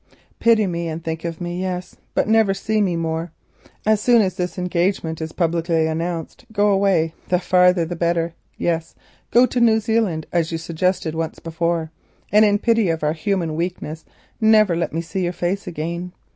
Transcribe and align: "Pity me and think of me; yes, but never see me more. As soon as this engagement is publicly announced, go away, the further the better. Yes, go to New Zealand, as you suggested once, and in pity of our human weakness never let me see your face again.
"Pity 0.39 0.65
me 0.65 0.87
and 0.87 1.03
think 1.03 1.23
of 1.25 1.39
me; 1.39 1.61
yes, 1.61 1.95
but 2.15 2.27
never 2.27 2.55
see 2.55 2.81
me 2.81 2.95
more. 2.95 3.31
As 3.85 4.01
soon 4.01 4.23
as 4.23 4.33
this 4.35 4.57
engagement 4.57 5.21
is 5.21 5.31
publicly 5.31 5.85
announced, 5.85 6.43
go 6.51 6.69
away, 6.71 7.13
the 7.29 7.37
further 7.37 7.85
the 7.85 7.95
better. 7.95 8.33
Yes, 8.57 8.95
go 9.29 9.45
to 9.45 9.59
New 9.59 9.79
Zealand, 9.79 10.25
as 10.33 10.51
you 10.51 10.57
suggested 10.57 11.13
once, 11.13 11.39
and 12.31 12.43
in 12.43 12.57
pity 12.57 12.89
of 12.89 13.03
our 13.03 13.13
human 13.13 13.53
weakness 13.55 14.03
never 14.41 14.75
let 14.75 14.91
me 14.91 15.01
see 15.01 15.23
your 15.23 15.33
face 15.33 15.67
again. 15.67 16.13